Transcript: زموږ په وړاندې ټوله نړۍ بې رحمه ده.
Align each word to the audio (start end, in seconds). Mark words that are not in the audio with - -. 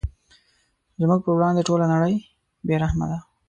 زموږ 1.01 1.19
په 1.25 1.31
وړاندې 1.35 1.65
ټوله 1.67 1.85
نړۍ 1.93 2.15
بې 2.67 2.75
رحمه 2.83 3.05
ده. 3.11 3.19